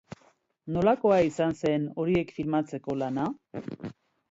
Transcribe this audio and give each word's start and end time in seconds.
Nolakoa 0.77 1.19
izan 1.27 1.53
zen 1.59 1.85
horiek 2.05 2.33
filmatzeko 2.39 2.99
lana? 3.05 3.31